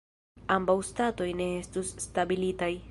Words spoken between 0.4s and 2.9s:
Ambaŭ statoj ne estus stabilaj.